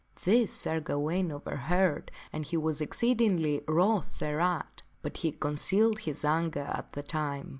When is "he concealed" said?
5.17-5.99